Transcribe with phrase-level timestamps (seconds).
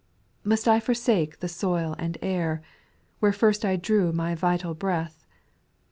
[0.41, 0.45] 8.
[0.47, 2.63] Must I forsake the soil and air,
[3.19, 5.27] Where first I drew my vital breath